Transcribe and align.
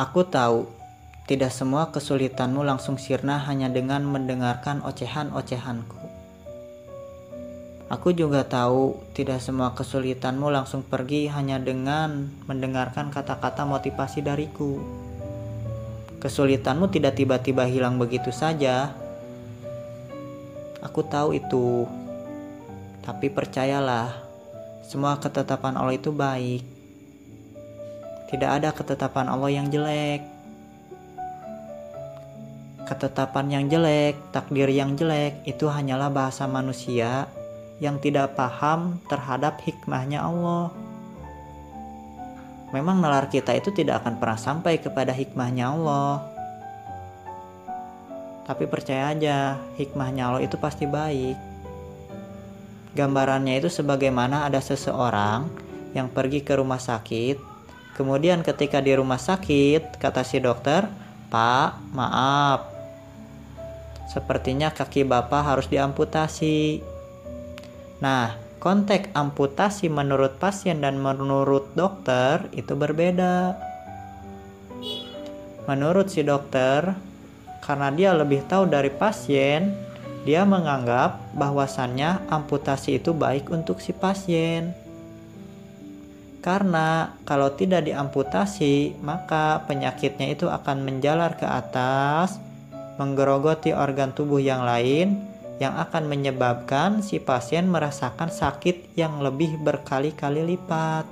Aku 0.00 0.24
tahu, 0.24 0.64
tidak 1.28 1.52
semua 1.52 1.92
kesulitanmu 1.92 2.64
langsung 2.64 2.96
sirna 2.96 3.36
hanya 3.44 3.68
dengan 3.68 4.00
mendengarkan 4.08 4.80
ocehan-ocehanku. 4.80 6.00
Aku 7.92 8.08
juga 8.16 8.48
tahu, 8.48 8.96
tidak 9.12 9.44
semua 9.44 9.76
kesulitanmu 9.76 10.48
langsung 10.48 10.80
pergi 10.80 11.28
hanya 11.28 11.60
dengan 11.60 12.32
mendengarkan 12.48 13.12
kata-kata 13.12 13.68
motivasi 13.68 14.24
dariku. 14.24 14.80
Kesulitanmu 16.24 16.88
tidak 16.88 17.20
tiba-tiba 17.20 17.68
hilang 17.68 18.00
begitu 18.00 18.32
saja. 18.32 18.96
Aku 20.80 21.04
tahu 21.04 21.36
itu, 21.36 21.84
tapi 23.04 23.28
percayalah, 23.28 24.16
semua 24.80 25.20
ketetapan 25.20 25.76
Allah 25.76 26.00
itu 26.00 26.08
baik 26.08 26.79
tidak 28.30 28.62
ada 28.62 28.70
ketetapan 28.70 29.26
Allah 29.26 29.50
yang 29.50 29.66
jelek. 29.74 30.22
Ketetapan 32.86 33.46
yang 33.50 33.64
jelek, 33.66 34.14
takdir 34.30 34.70
yang 34.70 34.94
jelek 34.94 35.42
itu 35.50 35.66
hanyalah 35.66 36.14
bahasa 36.14 36.46
manusia 36.46 37.26
yang 37.82 37.98
tidak 37.98 38.38
paham 38.38 39.02
terhadap 39.10 39.58
hikmahnya 39.66 40.22
Allah. 40.22 40.70
Memang 42.70 43.02
nalar 43.02 43.26
kita 43.26 43.50
itu 43.58 43.74
tidak 43.74 44.06
akan 44.06 44.22
pernah 44.22 44.38
sampai 44.38 44.78
kepada 44.78 45.10
hikmahnya 45.10 45.74
Allah. 45.74 46.22
Tapi 48.46 48.62
percaya 48.70 49.10
aja, 49.10 49.58
hikmahnya 49.74 50.22
Allah 50.30 50.42
itu 50.46 50.54
pasti 50.54 50.86
baik. 50.86 51.34
Gambarannya 52.94 53.58
itu 53.58 53.66
sebagaimana 53.66 54.46
ada 54.46 54.62
seseorang 54.62 55.50
yang 55.98 56.06
pergi 56.06 56.46
ke 56.46 56.54
rumah 56.54 56.78
sakit 56.78 57.49
Kemudian 57.94 58.40
ketika 58.46 58.78
di 58.78 58.94
rumah 58.96 59.18
sakit, 59.20 59.98
kata 60.00 60.22
si 60.24 60.38
dokter, 60.40 60.88
Pak, 61.30 61.94
maaf. 61.94 62.66
Sepertinya 64.10 64.74
kaki 64.74 65.06
Bapak 65.06 65.54
harus 65.54 65.70
diamputasi. 65.70 66.82
Nah, 68.02 68.34
konteks 68.58 69.14
amputasi 69.14 69.86
menurut 69.86 70.42
pasien 70.42 70.82
dan 70.82 70.98
menurut 70.98 71.70
dokter 71.78 72.50
itu 72.50 72.74
berbeda. 72.74 73.54
Menurut 75.70 76.10
si 76.10 76.26
dokter, 76.26 76.98
karena 77.62 77.94
dia 77.94 78.10
lebih 78.16 78.42
tahu 78.50 78.66
dari 78.66 78.90
pasien, 78.90 79.70
dia 80.26 80.42
menganggap 80.42 81.22
bahwasannya 81.38 82.26
amputasi 82.26 82.98
itu 82.98 83.14
baik 83.14 83.46
untuk 83.54 83.78
si 83.78 83.94
pasien. 83.94 84.74
Karena 86.40 87.20
kalau 87.28 87.52
tidak 87.52 87.84
diamputasi, 87.84 88.96
maka 89.04 89.60
penyakitnya 89.68 90.32
itu 90.32 90.48
akan 90.48 90.88
menjalar 90.88 91.36
ke 91.36 91.44
atas, 91.44 92.40
menggerogoti 92.96 93.76
organ 93.76 94.12
tubuh 94.16 94.40
yang 94.40 94.64
lain 94.64 95.30
yang 95.60 95.76
akan 95.76 96.08
menyebabkan 96.08 97.04
si 97.04 97.20
pasien 97.20 97.68
merasakan 97.68 98.32
sakit 98.32 98.96
yang 98.96 99.20
lebih 99.20 99.60
berkali-kali 99.60 100.56
lipat. 100.56 101.04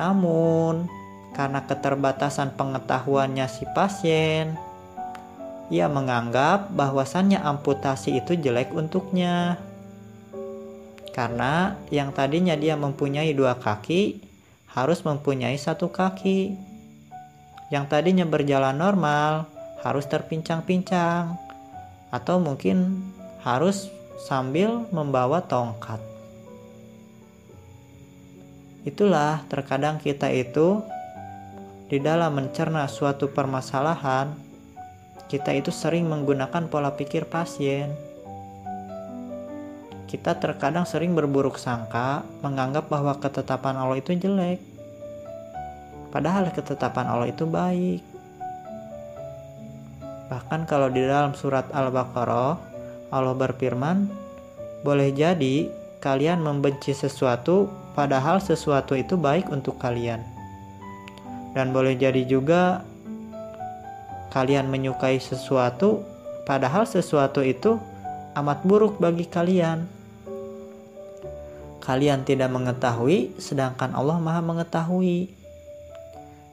Namun, 0.00 0.88
karena 1.36 1.60
keterbatasan 1.68 2.56
pengetahuannya 2.56 3.44
si 3.52 3.68
pasien, 3.76 4.56
ia 5.68 5.92
menganggap 5.92 6.72
bahwasannya 6.72 7.36
amputasi 7.36 8.16
itu 8.16 8.32
jelek 8.40 8.72
untuknya. 8.72 9.60
Karena 11.16 11.80
yang 11.88 12.12
tadinya 12.12 12.52
dia 12.52 12.76
mempunyai 12.76 13.32
dua 13.32 13.56
kaki 13.56 14.20
harus 14.76 15.00
mempunyai 15.00 15.56
satu 15.56 15.88
kaki. 15.88 16.52
Yang 17.72 17.84
tadinya 17.88 18.28
berjalan 18.28 18.76
normal 18.76 19.48
harus 19.80 20.04
terpincang-pincang 20.04 21.40
atau 22.12 22.36
mungkin 22.36 23.00
harus 23.40 23.88
sambil 24.28 24.84
membawa 24.92 25.40
tongkat. 25.40 26.04
Itulah 28.84 29.40
terkadang 29.48 29.96
kita 29.96 30.28
itu 30.28 30.84
di 31.88 31.96
dalam 31.96 32.36
mencerna 32.36 32.84
suatu 32.92 33.32
permasalahan, 33.32 34.36
kita 35.32 35.56
itu 35.56 35.72
sering 35.72 36.06
menggunakan 36.12 36.68
pola 36.68 36.92
pikir 36.92 37.24
pasien 37.26 37.90
kita 40.06 40.38
terkadang 40.38 40.86
sering 40.86 41.18
berburuk 41.18 41.58
sangka 41.58 42.22
menganggap 42.38 42.86
bahwa 42.86 43.18
ketetapan 43.18 43.74
Allah 43.74 43.98
itu 43.98 44.14
jelek. 44.14 44.62
Padahal 46.14 46.46
ketetapan 46.54 47.10
Allah 47.10 47.28
itu 47.28 47.42
baik. 47.42 48.00
Bahkan 50.30 50.70
kalau 50.70 50.90
di 50.90 51.02
dalam 51.02 51.34
surat 51.34 51.66
Al-Baqarah 51.74 52.54
Allah 53.10 53.34
berfirman, 53.34 54.06
"Boleh 54.86 55.10
jadi 55.10 55.70
kalian 55.98 56.38
membenci 56.38 56.94
sesuatu 56.94 57.66
padahal 57.98 58.38
sesuatu 58.38 58.94
itu 58.94 59.18
baik 59.18 59.50
untuk 59.50 59.78
kalian." 59.82 60.22
Dan 61.50 61.74
boleh 61.74 61.98
jadi 61.98 62.22
juga 62.22 62.86
kalian 64.30 64.70
menyukai 64.70 65.18
sesuatu 65.18 66.06
padahal 66.46 66.86
sesuatu 66.86 67.42
itu 67.42 67.80
amat 68.36 68.62
buruk 68.62 69.00
bagi 69.00 69.24
kalian 69.24 69.95
kalian 71.86 72.26
tidak 72.26 72.50
mengetahui, 72.50 73.38
sedangkan 73.38 73.94
Allah 73.94 74.18
Maha 74.18 74.42
Mengetahui. 74.42 75.30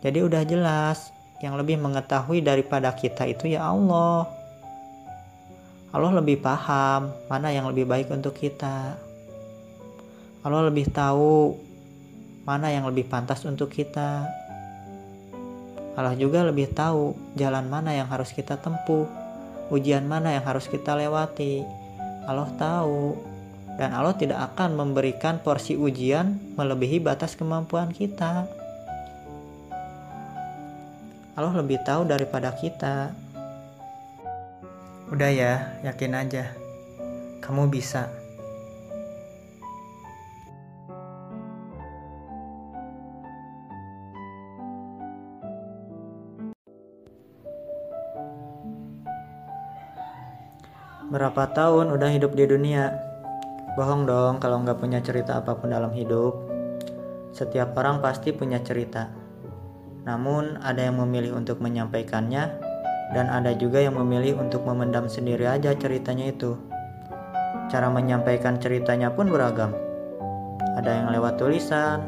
Jadi, 0.00 0.18
udah 0.22 0.46
jelas, 0.46 1.10
yang 1.44 1.58
lebih 1.60 1.76
mengetahui 1.76 2.40
daripada 2.40 2.94
kita 2.96 3.28
itu 3.28 3.52
ya 3.52 3.68
Allah. 3.68 4.24
Allah 5.92 6.12
lebih 6.20 6.40
paham 6.40 7.12
mana 7.28 7.52
yang 7.52 7.68
lebih 7.68 7.84
baik 7.88 8.08
untuk 8.12 8.36
kita. 8.36 8.96
Allah 10.44 10.62
lebih 10.68 10.88
tahu 10.92 11.56
mana 12.46 12.70
yang 12.70 12.86
lebih 12.88 13.08
pantas 13.08 13.42
untuk 13.44 13.72
kita. 13.72 14.28
Allah 15.96 16.12
juga 16.14 16.44
lebih 16.44 16.70
tahu 16.76 17.16
jalan 17.40 17.66
mana 17.72 17.96
yang 17.96 18.06
harus 18.06 18.28
kita 18.30 18.60
tempuh, 18.60 19.08
ujian 19.72 20.04
mana 20.04 20.36
yang 20.36 20.44
harus 20.44 20.68
kita 20.68 20.92
lewati. 20.92 21.64
Allah 22.28 22.48
tahu 22.60 23.16
dan 23.76 23.92
Allah 23.92 24.16
tidak 24.16 24.40
akan 24.52 24.72
memberikan 24.72 25.36
porsi 25.44 25.76
ujian 25.76 26.40
melebihi 26.56 26.96
batas 26.96 27.36
kemampuan 27.36 27.92
kita. 27.92 28.48
Allah 31.36 31.54
lebih 31.60 31.84
tahu 31.84 32.08
daripada 32.08 32.56
kita. 32.56 33.12
Udah 35.12 35.28
ya, 35.28 35.76
yakin 35.84 36.12
aja. 36.16 36.56
Kamu 37.44 37.68
bisa. 37.68 38.08
Berapa 51.06 51.52
tahun 51.54 51.92
udah 51.94 52.10
hidup 52.10 52.34
di 52.34 52.50
dunia? 52.50 53.05
Bohong 53.76 54.08
dong 54.08 54.40
kalau 54.40 54.64
nggak 54.64 54.80
punya 54.80 55.04
cerita 55.04 55.36
apa 55.36 55.52
pun 55.60 55.68
dalam 55.68 55.92
hidup. 55.92 56.48
Setiap 57.36 57.76
orang 57.76 58.00
pasti 58.00 58.32
punya 58.32 58.64
cerita. 58.64 59.12
Namun 60.08 60.56
ada 60.64 60.80
yang 60.80 60.96
memilih 60.96 61.36
untuk 61.36 61.60
menyampaikannya 61.60 62.56
dan 63.12 63.26
ada 63.28 63.52
juga 63.52 63.84
yang 63.84 64.00
memilih 64.00 64.40
untuk 64.40 64.64
memendam 64.64 65.12
sendiri 65.12 65.44
aja 65.44 65.76
ceritanya 65.76 66.32
itu. 66.32 66.56
Cara 67.68 67.92
menyampaikan 67.92 68.56
ceritanya 68.56 69.12
pun 69.12 69.28
beragam. 69.28 69.76
Ada 70.80 71.04
yang 71.04 71.08
lewat 71.12 71.36
tulisan, 71.36 72.00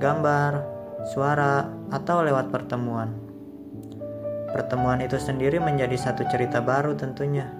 gambar, 0.00 0.64
suara, 1.12 1.68
atau 1.92 2.24
lewat 2.24 2.48
pertemuan. 2.48 3.12
Pertemuan 4.56 5.02
itu 5.04 5.20
sendiri 5.20 5.60
menjadi 5.60 5.98
satu 6.00 6.24
cerita 6.32 6.64
baru 6.64 6.96
tentunya. 6.96 7.50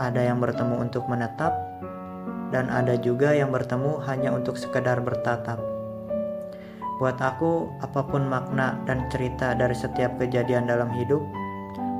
Ada 0.00 0.32
yang 0.32 0.42
bertemu 0.42 0.82
untuk 0.82 1.06
menetap, 1.06 1.73
dan 2.54 2.70
ada 2.70 2.94
juga 2.94 3.34
yang 3.34 3.50
bertemu 3.50 3.98
hanya 4.06 4.30
untuk 4.30 4.54
sekedar 4.54 5.02
bertatap. 5.02 5.58
Buat 7.02 7.18
aku, 7.18 7.74
apa 7.82 8.06
pun 8.06 8.30
makna 8.30 8.78
dan 8.86 9.10
cerita 9.10 9.58
dari 9.58 9.74
setiap 9.74 10.14
kejadian 10.22 10.70
dalam 10.70 10.94
hidup 10.94 11.18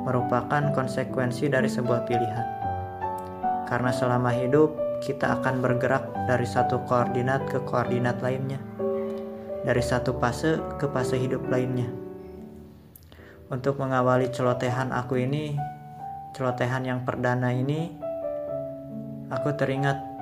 merupakan 0.06 0.71
konsekuensi 0.71 1.51
dari 1.51 1.67
sebuah 1.67 2.06
pilihan. 2.06 2.47
Karena 3.67 3.91
selama 3.91 4.31
hidup, 4.31 4.71
kita 5.03 5.43
akan 5.43 5.59
bergerak 5.59 6.06
dari 6.31 6.47
satu 6.47 6.87
koordinat 6.87 7.50
ke 7.50 7.59
koordinat 7.67 8.23
lainnya, 8.23 8.62
dari 9.67 9.83
satu 9.83 10.15
fase 10.23 10.62
ke 10.79 10.87
fase 10.87 11.19
hidup 11.19 11.43
lainnya. 11.50 11.91
Untuk 13.50 13.83
mengawali 13.83 14.31
celotehan 14.31 14.95
aku 14.95 15.19
ini, 15.19 15.59
celotehan 16.39 16.87
yang 16.87 17.00
perdana 17.03 17.50
ini, 17.50 17.91
aku 19.35 19.50
teringat 19.59 20.13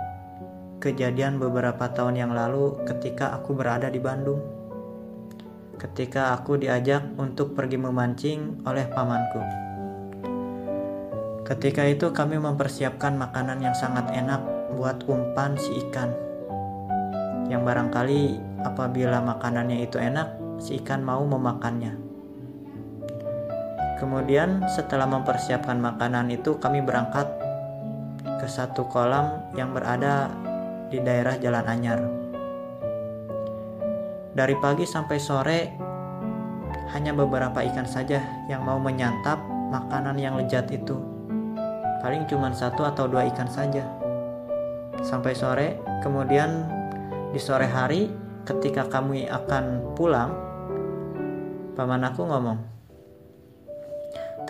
kejadian 0.82 1.38
beberapa 1.38 1.94
tahun 1.94 2.18
yang 2.18 2.34
lalu 2.34 2.82
ketika 2.82 3.30
aku 3.38 3.54
berada 3.54 3.86
di 3.86 4.02
Bandung. 4.02 4.42
ketika 5.82 6.38
aku 6.38 6.62
diajak 6.62 7.02
untuk 7.18 7.58
pergi 7.58 7.74
memancing 7.74 8.62
oleh 8.62 8.86
pamanku. 8.86 9.42
Ketika 11.42 11.82
itu 11.90 12.14
kami 12.14 12.38
mempersiapkan 12.38 13.18
makanan 13.18 13.58
yang 13.58 13.74
sangat 13.74 14.06
enak 14.14 14.38
buat 14.78 15.02
umpan 15.10 15.58
si 15.58 15.82
ikan. 15.82 16.14
Yang 17.50 17.62
barangkali 17.66 18.22
apabila 18.62 19.18
makanannya 19.26 19.82
itu 19.82 19.98
enak, 19.98 20.38
si 20.62 20.78
ikan 20.78 21.02
mau 21.02 21.26
memakannya. 21.26 21.98
Kemudian 23.98 24.62
setelah 24.70 25.10
mempersiapkan 25.10 25.82
makanan 25.82 26.30
itu 26.30 26.62
kami 26.62 26.78
berangkat 26.78 27.26
ke 28.38 28.46
satu 28.46 28.86
kolam 28.86 29.50
yang 29.58 29.74
berada 29.74 30.30
di 30.92 31.00
daerah 31.00 31.40
Jalan 31.40 31.64
Anyar. 31.64 32.00
Dari 34.36 34.56
pagi 34.60 34.84
sampai 34.84 35.16
sore 35.16 35.60
hanya 36.92 37.16
beberapa 37.16 37.64
ikan 37.64 37.88
saja 37.88 38.20
yang 38.52 38.60
mau 38.68 38.76
menyantap 38.76 39.40
makanan 39.72 40.20
yang 40.20 40.36
lezat 40.36 40.68
itu 40.68 41.12
paling 42.02 42.26
cuma 42.26 42.50
satu 42.50 42.82
atau 42.82 43.06
dua 43.06 43.30
ikan 43.30 43.46
saja. 43.46 43.86
Sampai 45.06 45.38
sore, 45.38 45.78
kemudian 46.02 46.66
di 47.30 47.38
sore 47.38 47.70
hari 47.70 48.10
ketika 48.42 48.90
kami 48.90 49.30
akan 49.30 49.94
pulang, 49.94 50.34
paman 51.78 52.02
aku 52.02 52.26
ngomong, 52.26 52.58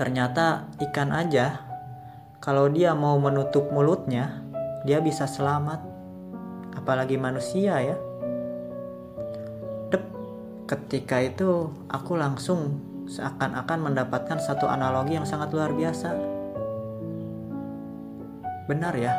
ternyata 0.01 0.73
ikan 0.81 1.13
aja 1.13 1.61
kalau 2.41 2.73
dia 2.73 2.97
mau 2.97 3.21
menutup 3.21 3.69
mulutnya, 3.71 4.43
dia 4.89 4.99
bisa 5.05 5.29
selamat. 5.29 5.92
Apalagi 6.75 7.21
manusia 7.21 7.79
ya. 7.81 7.97
Dep, 9.93 10.05
ketika 10.67 11.21
itu 11.21 11.71
aku 11.93 12.17
langsung 12.17 12.81
seakan-akan 13.07 13.93
mendapatkan 13.93 14.39
satu 14.39 14.71
analogi 14.71 15.19
yang 15.19 15.27
sangat 15.27 15.51
luar 15.51 15.75
biasa 15.75 16.33
Benar 18.63 18.95
ya, 18.95 19.11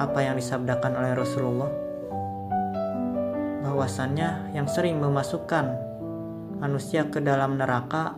apa 0.00 0.24
yang 0.24 0.40
disabdakan 0.40 0.96
oleh 0.96 1.12
Rasulullah? 1.12 1.68
Bahwasannya 3.60 4.56
yang 4.56 4.64
sering 4.72 4.96
memasukkan 5.04 5.68
manusia 6.56 7.04
ke 7.12 7.20
dalam 7.20 7.60
neraka 7.60 8.16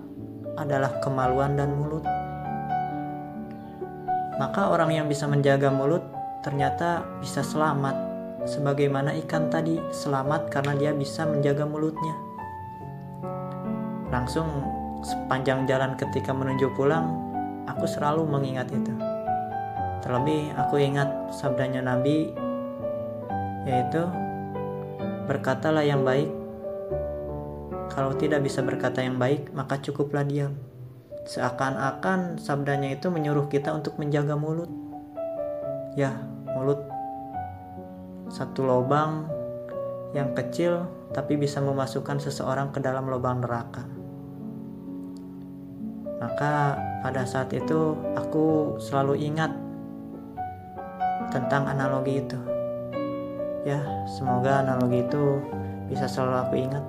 adalah 0.54 1.02
kemaluan 1.02 1.58
dan 1.58 1.75
mulut. 1.75 2.06
Maka 4.38 4.70
orang 4.70 4.94
yang 4.94 5.06
bisa 5.10 5.26
menjaga 5.26 5.75
mulut 5.75 6.06
ternyata 6.46 7.02
bisa 7.18 7.42
selamat 7.42 8.12
sebagaimana 8.44 9.14
ikan 9.24 9.46
tadi 9.46 9.78
selamat 9.94 10.50
karena 10.50 10.74
dia 10.74 10.92
bisa 10.94 11.22
menjaga 11.26 11.62
mulutnya. 11.66 12.14
Langsung 14.10 14.46
sepanjang 15.02 15.64
jalan 15.66 15.94
ketika 15.96 16.34
menuju 16.34 16.74
pulang, 16.76 17.16
aku 17.66 17.86
selalu 17.88 18.26
mengingat 18.26 18.68
itu. 18.70 18.92
Terlebih 20.02 20.50
aku 20.58 20.82
ingat 20.82 21.08
sabdanya 21.30 21.80
Nabi 21.80 22.34
yaitu 23.62 24.02
berkatalah 25.30 25.86
yang 25.86 26.02
baik. 26.02 26.28
Kalau 27.92 28.16
tidak 28.16 28.42
bisa 28.42 28.64
berkata 28.64 29.04
yang 29.04 29.20
baik, 29.20 29.52
maka 29.52 29.78
cukuplah 29.78 30.24
diam. 30.24 30.56
Seakan-akan 31.28 32.40
sabdanya 32.40 32.90
itu 32.90 33.12
menyuruh 33.12 33.46
kita 33.46 33.70
untuk 33.70 34.00
menjaga 34.00 34.34
mulut. 34.34 34.72
Ya, 35.94 36.10
mulut 36.56 36.91
satu 38.32 38.64
lubang 38.64 39.29
yang 40.17 40.32
kecil 40.32 40.88
tapi 41.12 41.37
bisa 41.37 41.61
memasukkan 41.61 42.17
seseorang 42.17 42.73
ke 42.73 42.81
dalam 42.81 43.05
lubang 43.05 43.44
neraka. 43.44 43.84
Maka 46.17 46.81
pada 47.05 47.29
saat 47.29 47.52
itu 47.52 47.93
aku 48.17 48.79
selalu 48.81 49.20
ingat 49.20 49.52
tentang 51.29 51.69
analogi 51.69 52.25
itu. 52.25 52.40
Ya, 53.69 53.79
semoga 54.08 54.64
analogi 54.64 55.05
itu 55.05 55.38
bisa 55.93 56.08
selalu 56.08 56.37
aku 56.40 56.55
ingat. 56.56 56.85